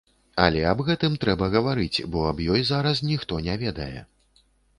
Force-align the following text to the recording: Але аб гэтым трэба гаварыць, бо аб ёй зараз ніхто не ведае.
Але 0.43 0.61
аб 0.69 0.79
гэтым 0.87 1.17
трэба 1.23 1.49
гаварыць, 1.55 2.05
бо 2.15 2.25
аб 2.31 2.41
ёй 2.55 2.65
зараз 2.71 3.03
ніхто 3.11 3.39
не 3.51 3.55
ведае. 3.67 3.99